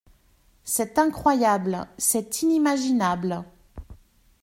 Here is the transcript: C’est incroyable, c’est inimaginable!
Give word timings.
C’est 0.63 0.97
incroyable, 0.97 1.85
c’est 1.99 2.41
inimaginable! 2.41 3.43